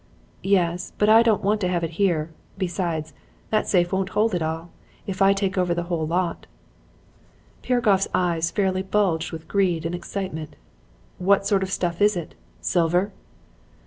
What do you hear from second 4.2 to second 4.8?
it all,